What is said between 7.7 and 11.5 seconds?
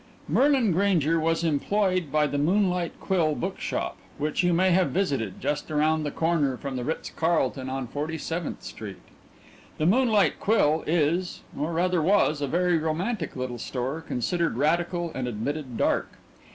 Forty seventh Street. The Moonlight Quill is,